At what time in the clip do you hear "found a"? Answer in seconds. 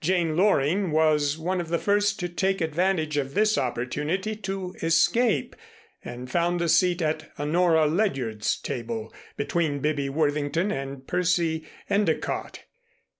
6.28-6.68